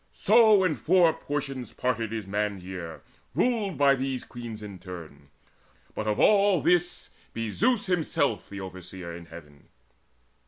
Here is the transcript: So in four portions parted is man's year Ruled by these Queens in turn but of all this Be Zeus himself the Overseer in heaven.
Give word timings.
So 0.13 0.63
in 0.63 0.77
four 0.77 1.13
portions 1.13 1.73
parted 1.73 2.11
is 2.11 2.25
man's 2.25 2.63
year 2.63 3.03
Ruled 3.35 3.77
by 3.77 3.93
these 3.93 4.23
Queens 4.23 4.63
in 4.63 4.79
turn 4.79 5.29
but 5.93 6.07
of 6.07 6.19
all 6.19 6.59
this 6.59 7.11
Be 7.33 7.51
Zeus 7.51 7.85
himself 7.85 8.49
the 8.49 8.61
Overseer 8.61 9.15
in 9.15 9.25
heaven. 9.27 9.67